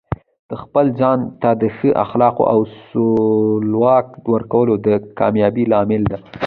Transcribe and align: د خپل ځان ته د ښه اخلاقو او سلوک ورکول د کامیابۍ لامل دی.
د 0.49 0.51
خپل 0.63 0.85
ځان 0.99 1.19
ته 1.41 1.49
د 1.61 1.63
ښه 1.75 1.89
اخلاقو 2.05 2.43
او 2.53 2.59
سلوک 2.89 4.07
ورکول 4.33 4.69
د 4.85 4.87
کامیابۍ 5.19 5.63
لامل 5.71 6.03
دی. 6.11 6.19